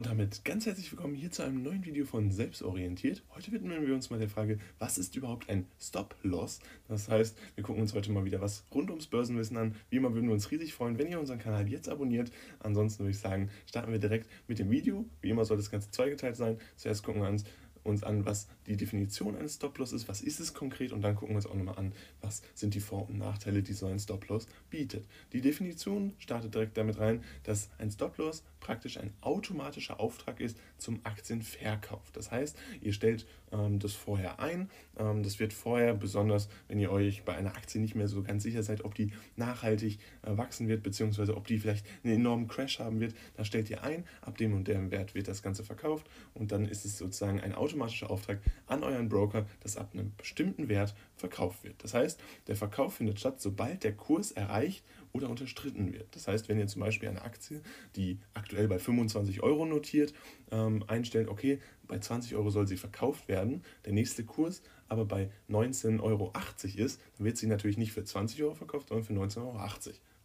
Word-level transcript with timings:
Und 0.00 0.06
damit 0.06 0.44
ganz 0.44 0.64
herzlich 0.64 0.92
willkommen 0.92 1.16
hier 1.16 1.32
zu 1.32 1.42
einem 1.42 1.60
neuen 1.60 1.84
Video 1.84 2.06
von 2.06 2.30
Selbstorientiert. 2.30 3.24
Heute 3.34 3.50
widmen 3.50 3.84
wir 3.84 3.96
uns 3.96 4.10
mal 4.10 4.20
der 4.20 4.28
Frage, 4.28 4.60
was 4.78 4.96
ist 4.96 5.16
überhaupt 5.16 5.50
ein 5.50 5.66
Stop-Loss? 5.80 6.60
Das 6.86 7.08
heißt, 7.08 7.36
wir 7.56 7.64
gucken 7.64 7.82
uns 7.82 7.94
heute 7.94 8.12
mal 8.12 8.24
wieder 8.24 8.40
was 8.40 8.62
rund 8.72 8.90
ums 8.90 9.08
Börsenwissen 9.08 9.56
an. 9.56 9.74
Wie 9.90 9.96
immer 9.96 10.14
würden 10.14 10.28
wir 10.28 10.34
uns 10.34 10.52
riesig 10.52 10.72
freuen, 10.72 10.98
wenn 10.98 11.08
ihr 11.08 11.18
unseren 11.18 11.40
Kanal 11.40 11.68
jetzt 11.68 11.88
abonniert. 11.88 12.30
Ansonsten 12.60 13.00
würde 13.00 13.10
ich 13.10 13.18
sagen, 13.18 13.50
starten 13.66 13.90
wir 13.90 13.98
direkt 13.98 14.30
mit 14.46 14.60
dem 14.60 14.70
Video. 14.70 15.04
Wie 15.20 15.30
immer 15.30 15.44
soll 15.44 15.56
das 15.56 15.68
Ganze 15.68 15.90
zweigeteilt 15.90 16.36
sein. 16.36 16.58
Zuerst 16.76 17.02
gucken 17.02 17.22
wir 17.22 17.28
uns 17.28 17.42
uns 17.88 18.02
an, 18.02 18.24
was 18.24 18.48
die 18.66 18.76
Definition 18.76 19.36
eines 19.36 19.54
Stop-Loss 19.54 19.92
ist, 19.92 20.08
was 20.08 20.20
ist 20.20 20.40
es 20.40 20.54
konkret 20.54 20.92
und 20.92 21.02
dann 21.02 21.14
gucken 21.14 21.34
wir 21.34 21.36
uns 21.36 21.46
auch 21.46 21.54
nochmal 21.54 21.78
an, 21.78 21.92
was 22.20 22.42
sind 22.54 22.74
die 22.74 22.80
Vor- 22.80 23.08
und 23.08 23.18
Nachteile, 23.18 23.62
die 23.62 23.72
so 23.72 23.86
ein 23.86 23.98
Stop-Loss 23.98 24.46
bietet. 24.70 25.06
Die 25.32 25.40
Definition 25.40 26.12
startet 26.18 26.54
direkt 26.54 26.76
damit 26.76 26.98
rein, 26.98 27.22
dass 27.44 27.70
ein 27.78 27.90
Stop-Loss 27.90 28.42
praktisch 28.60 28.98
ein 28.98 29.12
automatischer 29.20 30.00
Auftrag 30.00 30.40
ist 30.40 30.58
zum 30.76 31.00
Aktienverkauf. 31.04 32.10
Das 32.12 32.30
heißt, 32.30 32.56
ihr 32.82 32.92
stellt 32.92 33.26
ähm, 33.52 33.78
das 33.78 33.94
vorher 33.94 34.40
ein. 34.40 34.70
Ähm, 34.98 35.22
das 35.22 35.38
wird 35.38 35.52
vorher, 35.52 35.94
besonders 35.94 36.48
wenn 36.68 36.78
ihr 36.78 36.90
euch 36.90 37.24
bei 37.24 37.34
einer 37.34 37.56
Aktie 37.56 37.80
nicht 37.80 37.94
mehr 37.94 38.08
so 38.08 38.22
ganz 38.22 38.42
sicher 38.42 38.62
seid, 38.62 38.84
ob 38.84 38.94
die 38.94 39.12
nachhaltig 39.36 39.98
äh, 40.22 40.36
wachsen 40.36 40.68
wird, 40.68 40.82
beziehungsweise 40.82 41.36
ob 41.36 41.46
die 41.46 41.58
vielleicht 41.58 41.86
einen 42.04 42.14
enormen 42.14 42.48
Crash 42.48 42.78
haben 42.78 43.00
wird, 43.00 43.14
da 43.36 43.44
stellt 43.44 43.70
ihr 43.70 43.82
ein, 43.82 44.04
ab 44.20 44.36
dem 44.36 44.54
und 44.54 44.68
dem 44.68 44.90
Wert 44.90 45.14
wird 45.14 45.28
das 45.28 45.42
Ganze 45.42 45.64
verkauft 45.64 46.06
und 46.34 46.52
dann 46.52 46.66
ist 46.66 46.84
es 46.84 46.98
sozusagen 46.98 47.40
ein 47.40 47.54
automatischer 47.54 47.77
Auftrag 47.82 48.40
an 48.66 48.82
euren 48.82 49.08
Broker, 49.08 49.46
dass 49.60 49.76
ab 49.76 49.90
einem 49.92 50.12
bestimmten 50.16 50.68
Wert 50.68 50.94
verkauft 51.16 51.64
wird. 51.64 51.82
Das 51.82 51.94
heißt, 51.94 52.20
der 52.46 52.56
Verkauf 52.56 52.94
findet 52.94 53.20
statt, 53.20 53.40
sobald 53.40 53.84
der 53.84 53.96
Kurs 53.96 54.32
erreicht 54.32 54.84
oder 55.18 55.30
unterstritten 55.30 55.92
wird. 55.92 56.14
Das 56.14 56.26
heißt, 56.26 56.48
wenn 56.48 56.58
ihr 56.58 56.66
zum 56.66 56.80
Beispiel 56.80 57.08
eine 57.08 57.22
Aktie, 57.22 57.60
die 57.96 58.18
aktuell 58.34 58.68
bei 58.68 58.78
25 58.78 59.42
Euro 59.42 59.66
notiert, 59.66 60.14
ähm, 60.50 60.84
einstellt, 60.86 61.28
okay, 61.28 61.58
bei 61.86 61.98
20 61.98 62.34
Euro 62.34 62.50
soll 62.50 62.66
sie 62.66 62.76
verkauft 62.76 63.28
werden, 63.28 63.62
der 63.84 63.92
nächste 63.92 64.24
Kurs 64.24 64.62
aber 64.90 65.04
bei 65.04 65.30
19,80 65.50 66.00
Euro 66.00 66.32
ist, 66.76 67.00
dann 67.18 67.26
wird 67.26 67.36
sie 67.36 67.46
natürlich 67.46 67.76
nicht 67.76 67.92
für 67.92 68.04
20 68.04 68.42
Euro 68.42 68.54
verkauft, 68.54 68.88
sondern 68.88 69.04
für 69.04 69.12
19,80 69.12 69.38
Euro 69.42 69.58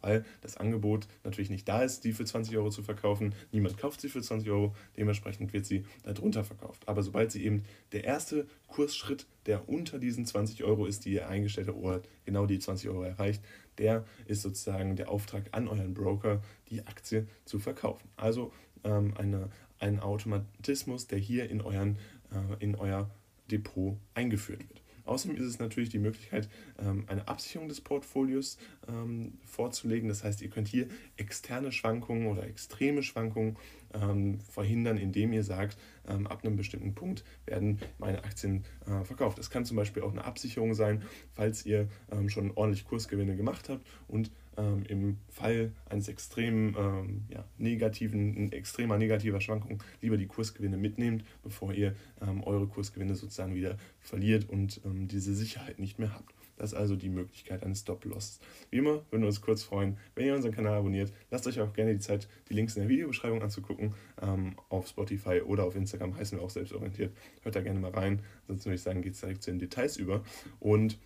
weil 0.04 0.24
das 0.42 0.58
Angebot 0.58 1.08
natürlich 1.24 1.50
nicht 1.50 1.66
da 1.66 1.82
ist, 1.82 2.04
die 2.04 2.12
für 2.12 2.24
20 2.24 2.56
Euro 2.56 2.68
zu 2.68 2.82
verkaufen. 2.82 3.34
Niemand 3.52 3.78
kauft 3.78 4.02
sie 4.02 4.08
für 4.08 4.20
20 4.20 4.50
Euro, 4.50 4.74
dementsprechend 4.96 5.52
wird 5.52 5.64
sie 5.64 5.86
darunter 6.02 6.44
verkauft. 6.44 6.86
Aber 6.86 7.02
sobald 7.02 7.32
sie 7.32 7.44
eben 7.44 7.64
der 7.92 8.04
erste 8.04 8.46
Kursschritt, 8.68 9.26
der 9.46 9.68
unter 9.68 9.98
diesen 9.98 10.26
20 10.26 10.62
Euro 10.64 10.84
ist, 10.84 11.06
die 11.06 11.14
ihr 11.14 11.28
eingestellt 11.28 11.68
habt, 11.68 11.78
oder 11.78 12.02
genau 12.26 12.44
die 12.44 12.58
20 12.58 12.90
Euro 12.90 13.02
erreicht, 13.02 13.42
der 13.78 14.04
ist 14.26 14.42
sozusagen 14.42 14.96
der 14.96 15.10
Auftrag 15.10 15.44
an 15.52 15.68
euren 15.68 15.94
Broker, 15.94 16.42
die 16.70 16.86
Aktie 16.86 17.26
zu 17.44 17.58
verkaufen. 17.58 18.08
Also 18.16 18.52
ähm, 18.84 19.14
eine, 19.16 19.50
ein 19.78 20.00
Automatismus, 20.00 21.06
der 21.06 21.18
hier 21.18 21.50
in, 21.50 21.60
euren, 21.60 21.98
äh, 22.32 22.62
in 22.62 22.74
euer 22.74 23.10
Depot 23.50 23.96
eingeführt 24.14 24.60
wird. 24.68 24.84
Außerdem 25.06 25.36
ist 25.36 25.44
es 25.44 25.58
natürlich 25.58 25.90
die 25.90 25.98
Möglichkeit, 25.98 26.48
ähm, 26.78 27.04
eine 27.08 27.28
Absicherung 27.28 27.68
des 27.68 27.80
Portfolios 27.80 28.56
ähm, 28.88 29.34
vorzulegen. 29.44 30.08
Das 30.08 30.24
heißt, 30.24 30.40
ihr 30.40 30.48
könnt 30.48 30.68
hier 30.68 30.88
externe 31.16 31.72
Schwankungen 31.72 32.26
oder 32.26 32.46
extreme 32.46 33.02
Schwankungen 33.02 33.56
ähm, 33.94 34.40
verhindern, 34.40 34.96
indem 34.96 35.32
ihr 35.32 35.44
sagt, 35.44 35.78
ab 36.06 36.44
einem 36.44 36.56
bestimmten 36.56 36.94
Punkt 36.94 37.24
werden 37.46 37.78
meine 37.96 38.24
Aktien 38.24 38.64
äh, 38.86 39.04
verkauft. 39.04 39.38
Das 39.38 39.48
kann 39.48 39.64
zum 39.64 39.78
Beispiel 39.78 40.02
auch 40.02 40.12
eine 40.12 40.24
Absicherung 40.24 40.74
sein, 40.74 41.02
falls 41.32 41.64
ihr 41.64 41.88
schon 42.26 42.52
ordentlich 42.54 42.84
Kursgewinne 42.84 43.36
gemacht 43.36 43.70
habt 43.70 43.86
und 44.06 44.30
ähm, 44.56 44.84
im 44.88 45.18
Fall 45.28 45.72
eines 45.88 46.08
extremen 46.08 46.76
ähm, 46.78 47.22
ja, 47.28 47.44
negativen, 47.58 48.52
extremer 48.52 48.98
negativer 48.98 49.40
Schwankung 49.40 49.82
lieber 50.00 50.16
die 50.16 50.26
Kursgewinne 50.26 50.76
mitnehmt, 50.76 51.24
bevor 51.42 51.72
ihr 51.72 51.94
ähm, 52.20 52.42
eure 52.44 52.66
Kursgewinne 52.66 53.14
sozusagen 53.14 53.54
wieder 53.54 53.76
verliert 54.00 54.48
und 54.48 54.80
ähm, 54.84 55.08
diese 55.08 55.34
Sicherheit 55.34 55.78
nicht 55.78 55.98
mehr 55.98 56.14
habt. 56.14 56.34
Das 56.56 56.72
ist 56.72 56.78
also 56.78 56.96
die 56.96 57.08
Möglichkeit 57.08 57.62
eines 57.62 57.80
Stop-Losses. 57.80 58.40
Wie 58.70 58.78
immer 58.78 59.04
würden 59.10 59.22
wir 59.22 59.28
uns 59.28 59.40
kurz 59.40 59.62
freuen, 59.62 59.98
wenn 60.14 60.26
ihr 60.26 60.34
unseren 60.34 60.52
Kanal 60.52 60.78
abonniert. 60.78 61.12
Lasst 61.30 61.46
euch 61.46 61.60
auch 61.60 61.72
gerne 61.72 61.92
die 61.92 62.00
Zeit, 62.00 62.28
die 62.48 62.54
Links 62.54 62.76
in 62.76 62.82
der 62.82 62.88
Videobeschreibung 62.88 63.42
anzugucken. 63.42 63.94
Ähm, 64.20 64.56
auf 64.68 64.88
Spotify 64.88 65.40
oder 65.40 65.64
auf 65.64 65.74
Instagram 65.76 66.16
heißen 66.16 66.38
wir 66.38 66.44
auch 66.44 66.50
selbstorientiert. 66.50 67.16
Hört 67.42 67.56
da 67.56 67.60
gerne 67.60 67.80
mal 67.80 67.90
rein. 67.90 68.22
Ansonsten 68.42 68.66
würde 68.66 68.76
ich 68.76 68.82
sagen, 68.82 69.02
geht 69.02 69.14
es 69.14 69.20
direkt 69.20 69.42
zu 69.42 69.50
den 69.50 69.58
Details 69.58 69.96
über. 69.96 70.22
Und 70.60 70.98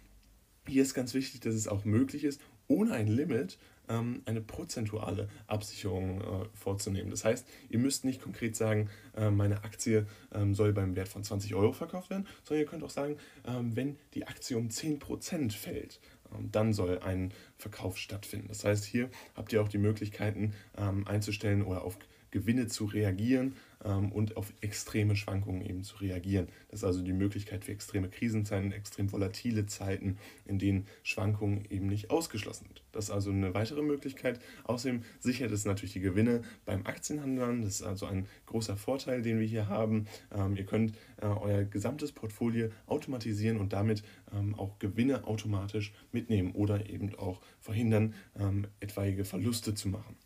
hier 0.66 0.82
ist 0.82 0.94
ganz 0.94 1.14
wichtig, 1.14 1.40
dass 1.40 1.54
es 1.54 1.68
auch 1.68 1.84
möglich 1.84 2.24
ist, 2.24 2.40
ohne 2.68 2.92
ein 2.92 3.08
Limit 3.08 3.58
ähm, 3.88 4.22
eine 4.26 4.40
prozentuale 4.40 5.28
Absicherung 5.46 6.20
äh, 6.20 6.24
vorzunehmen. 6.54 7.10
Das 7.10 7.24
heißt, 7.24 7.46
ihr 7.70 7.78
müsst 7.78 8.04
nicht 8.04 8.22
konkret 8.22 8.56
sagen, 8.56 8.88
äh, 9.16 9.30
meine 9.30 9.64
Aktie 9.64 10.06
ähm, 10.32 10.54
soll 10.54 10.72
beim 10.72 10.94
Wert 10.94 11.08
von 11.08 11.24
20 11.24 11.54
Euro 11.54 11.72
verkauft 11.72 12.10
werden, 12.10 12.26
sondern 12.44 12.64
ihr 12.64 12.70
könnt 12.70 12.84
auch 12.84 12.90
sagen, 12.90 13.16
ähm, 13.46 13.74
wenn 13.74 13.96
die 14.14 14.26
Aktie 14.26 14.56
um 14.56 14.68
10% 14.68 15.52
fällt, 15.52 16.00
ähm, 16.34 16.50
dann 16.52 16.72
soll 16.72 16.98
ein 16.98 17.32
Verkauf 17.56 17.98
stattfinden. 17.98 18.48
Das 18.48 18.64
heißt, 18.64 18.84
hier 18.84 19.10
habt 19.34 19.52
ihr 19.52 19.62
auch 19.62 19.68
die 19.68 19.78
Möglichkeiten 19.78 20.52
ähm, 20.76 21.06
einzustellen 21.06 21.62
oder 21.62 21.82
auf 21.82 21.98
Gewinne 22.30 22.66
zu 22.66 22.84
reagieren 22.84 23.56
und 23.84 24.36
auf 24.36 24.52
extreme 24.60 25.14
Schwankungen 25.14 25.62
eben 25.62 25.84
zu 25.84 25.96
reagieren. 25.98 26.48
Das 26.68 26.80
ist 26.80 26.84
also 26.84 27.02
die 27.02 27.12
Möglichkeit 27.12 27.64
für 27.64 27.72
extreme 27.72 28.08
Krisenzeiten, 28.08 28.72
extrem 28.72 29.12
volatile 29.12 29.66
Zeiten, 29.66 30.18
in 30.46 30.58
denen 30.58 30.86
Schwankungen 31.02 31.64
eben 31.70 31.86
nicht 31.86 32.10
ausgeschlossen 32.10 32.66
sind. 32.66 32.82
Das 32.92 33.04
ist 33.04 33.10
also 33.10 33.30
eine 33.30 33.54
weitere 33.54 33.82
Möglichkeit. 33.82 34.40
Außerdem 34.64 35.02
sichert 35.20 35.52
es 35.52 35.64
natürlich 35.64 35.92
die 35.92 36.00
Gewinne 36.00 36.42
beim 36.64 36.86
Aktienhandel. 36.86 37.60
Das 37.62 37.74
ist 37.74 37.82
also 37.82 38.06
ein 38.06 38.26
großer 38.46 38.76
Vorteil, 38.76 39.22
den 39.22 39.38
wir 39.38 39.46
hier 39.46 39.68
haben. 39.68 40.06
Ähm, 40.34 40.56
ihr 40.56 40.64
könnt 40.64 40.94
äh, 41.20 41.26
euer 41.26 41.64
gesamtes 41.64 42.12
Portfolio 42.12 42.70
automatisieren 42.86 43.58
und 43.58 43.72
damit 43.72 44.02
ähm, 44.34 44.54
auch 44.54 44.78
Gewinne 44.78 45.24
automatisch 45.24 45.92
mitnehmen 46.12 46.52
oder 46.52 46.88
eben 46.90 47.14
auch 47.14 47.40
verhindern, 47.60 48.14
ähm, 48.38 48.66
etwaige 48.80 49.24
Verluste 49.24 49.74
zu 49.74 49.88
machen. 49.88 50.16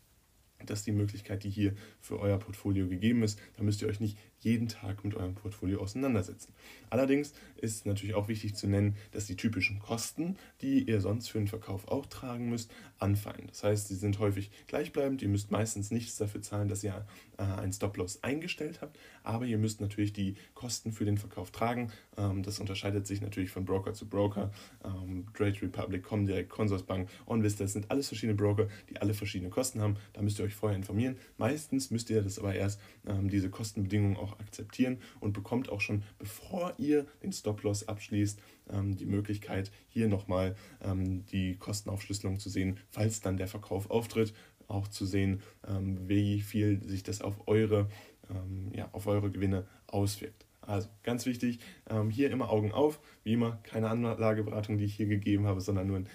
Das 0.65 0.79
ist 0.79 0.87
die 0.87 0.91
Möglichkeit, 0.91 1.43
die 1.43 1.49
hier 1.49 1.73
für 1.99 2.19
euer 2.19 2.37
Portfolio 2.37 2.87
gegeben 2.87 3.23
ist. 3.23 3.39
Da 3.57 3.63
müsst 3.63 3.81
ihr 3.81 3.87
euch 3.87 3.99
nicht 3.99 4.17
jeden 4.43 4.67
Tag 4.67 5.03
mit 5.05 5.15
eurem 5.15 5.35
Portfolio 5.35 5.79
auseinandersetzen. 5.79 6.53
Allerdings 6.89 7.33
ist 7.57 7.85
natürlich 7.85 8.15
auch 8.15 8.27
wichtig 8.27 8.55
zu 8.55 8.67
nennen, 8.67 8.95
dass 9.11 9.25
die 9.25 9.35
typischen 9.35 9.79
Kosten, 9.79 10.37
die 10.61 10.83
ihr 10.83 10.99
sonst 11.01 11.29
für 11.29 11.37
den 11.37 11.47
Verkauf 11.47 11.87
auch 11.87 12.05
tragen 12.05 12.49
müsst, 12.49 12.71
anfallen. 12.99 13.47
Das 13.47 13.63
heißt, 13.63 13.87
sie 13.87 13.95
sind 13.95 14.19
häufig 14.19 14.51
gleichbleibend. 14.67 15.21
Ihr 15.21 15.29
müsst 15.29 15.51
meistens 15.51 15.91
nichts 15.91 16.17
dafür 16.17 16.41
zahlen, 16.41 16.67
dass 16.67 16.83
ihr 16.83 17.05
äh, 17.37 17.43
einen 17.43 17.73
Stop-Loss 17.73 18.23
eingestellt 18.23 18.81
habt, 18.81 18.97
aber 19.23 19.45
ihr 19.45 19.57
müsst 19.57 19.81
natürlich 19.81 20.13
die 20.13 20.35
Kosten 20.53 20.91
für 20.91 21.05
den 21.05 21.17
Verkauf 21.17 21.51
tragen. 21.51 21.91
Ähm, 22.17 22.43
das 22.43 22.59
unterscheidet 22.59 23.07
sich 23.07 23.21
natürlich 23.21 23.49
von 23.49 23.65
Broker 23.65 23.93
zu 23.93 24.07
Broker. 24.07 24.51
Ähm, 24.83 25.25
Trade 25.33 25.61
Republic, 25.61 26.03
Comdirect, 26.03 26.49
Consorsbank, 26.49 27.09
OnVista, 27.25 27.63
das 27.63 27.73
sind 27.73 27.89
alles 27.89 28.07
verschiedene 28.07 28.35
Broker, 28.35 28.67
die 28.89 28.97
alle 28.97 29.13
verschiedene 29.13 29.49
Kosten 29.49 29.81
haben. 29.81 29.97
Da 30.13 30.21
müsst 30.21 30.39
ihr 30.39 30.45
euch 30.45 30.52
vorher 30.55 30.77
informieren. 30.77 31.17
Meistens 31.37 31.91
müsst 31.91 32.09
ihr 32.09 32.21
das 32.21 32.39
aber 32.39 32.55
erst, 32.55 32.79
ähm, 33.05 33.29
diese 33.29 33.49
Kostenbedingungen 33.49 34.17
auch 34.17 34.39
akzeptieren 34.39 34.97
und 35.19 35.33
bekommt 35.33 35.69
auch 35.69 35.81
schon, 35.81 36.03
bevor 36.19 36.73
ihr 36.77 37.05
den 37.21 37.31
Stop-Loss 37.31 37.87
abschließt, 37.87 38.39
ähm, 38.69 38.95
die 38.95 39.05
Möglichkeit, 39.05 39.71
hier 39.89 40.07
nochmal 40.07 40.55
ähm, 40.81 41.25
die 41.27 41.55
Kostenaufschlüsselung 41.57 42.39
zu 42.39 42.49
sehen, 42.49 42.79
falls 42.89 43.21
dann 43.21 43.37
der 43.37 43.47
Verkauf 43.47 43.89
auftritt, 43.89 44.33
auch 44.67 44.87
zu 44.87 45.05
sehen, 45.05 45.41
ähm, 45.67 46.07
wie 46.07 46.41
viel 46.41 46.83
sich 46.83 47.03
das 47.03 47.21
auf 47.21 47.47
eure, 47.47 47.89
ähm, 48.29 48.71
ja, 48.73 48.89
auf 48.91 49.07
eure 49.07 49.29
Gewinne 49.29 49.67
auswirkt. 49.87 50.45
Also 50.61 50.87
ganz 51.03 51.25
wichtig, 51.25 51.59
ähm, 51.89 52.09
hier 52.09 52.31
immer 52.31 52.49
Augen 52.49 52.71
auf. 52.71 52.99
Wie 53.23 53.33
immer, 53.33 53.59
keine 53.63 53.89
Anlageberatung, 53.89 54.77
die 54.77 54.85
ich 54.85 54.95
hier 54.95 55.07
gegeben 55.07 55.45
habe, 55.45 55.61
sondern 55.61 55.87
nur 55.87 55.97
ein 55.97 56.07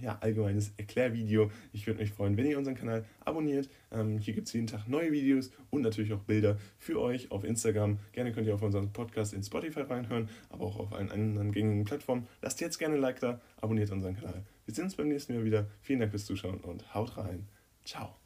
ja, 0.00 0.18
allgemeines 0.20 0.72
Erklärvideo. 0.76 1.50
Ich 1.72 1.86
würde 1.86 2.00
mich 2.00 2.12
freuen, 2.12 2.36
wenn 2.36 2.46
ihr 2.46 2.58
unseren 2.58 2.76
Kanal 2.76 3.04
abonniert. 3.24 3.68
Ähm, 3.90 4.18
hier 4.18 4.34
gibt 4.34 4.46
es 4.46 4.52
jeden 4.52 4.66
Tag 4.66 4.88
neue 4.88 5.10
Videos 5.12 5.50
und 5.70 5.82
natürlich 5.82 6.12
auch 6.12 6.22
Bilder 6.22 6.58
für 6.78 7.00
euch 7.00 7.30
auf 7.30 7.44
Instagram. 7.44 7.98
Gerne 8.12 8.32
könnt 8.32 8.46
ihr 8.46 8.54
auf 8.54 8.62
unseren 8.62 8.92
Podcast 8.92 9.34
in 9.34 9.42
Spotify 9.42 9.80
reinhören, 9.80 10.28
aber 10.50 10.66
auch 10.66 10.78
auf 10.78 10.92
allen 10.92 11.10
anderen 11.10 11.52
gängigen 11.52 11.84
Plattformen. 11.84 12.26
Lasst 12.42 12.60
jetzt 12.60 12.78
gerne 12.78 12.94
ein 12.94 13.00
Like 13.00 13.20
da, 13.20 13.40
abonniert 13.60 13.90
unseren 13.90 14.14
Kanal. 14.14 14.44
Wir 14.66 14.74
sehen 14.74 14.84
uns 14.84 14.96
beim 14.96 15.08
nächsten 15.08 15.34
Mal 15.34 15.44
wieder. 15.44 15.66
Vielen 15.80 16.00
Dank 16.00 16.12
fürs 16.12 16.26
Zuschauen 16.26 16.60
und 16.60 16.94
haut 16.94 17.16
rein. 17.16 17.48
Ciao. 17.84 18.25